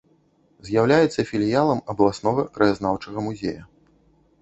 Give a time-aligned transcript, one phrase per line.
[0.69, 3.59] З'яўляецца філіялам абласнога краязнаўчага музея.